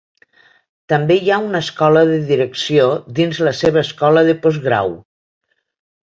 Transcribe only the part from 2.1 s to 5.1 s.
de direcció dins la seva escola de posgrau.